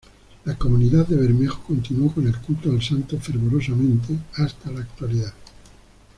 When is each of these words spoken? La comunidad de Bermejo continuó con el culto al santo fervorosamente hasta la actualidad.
La 0.45 0.55
comunidad 0.57 1.05
de 1.05 1.15
Bermejo 1.15 1.61
continuó 1.61 2.11
con 2.11 2.25
el 2.27 2.35
culto 2.35 2.71
al 2.71 2.81
santo 2.81 3.19
fervorosamente 3.19 4.17
hasta 4.35 4.71
la 4.71 4.79
actualidad. 4.79 5.31